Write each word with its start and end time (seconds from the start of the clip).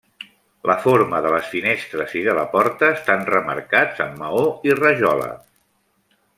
La 0.69 0.75
forma 0.85 1.19
de 1.25 1.33
les 1.33 1.49
finestres 1.51 2.15
i 2.21 2.23
de 2.29 2.35
la 2.39 2.47
porta 2.55 2.91
estan 2.95 3.29
remarcats 3.31 4.03
amb 4.09 4.21
maó 4.25 4.43
i 4.71 4.77
rajola. 4.83 5.33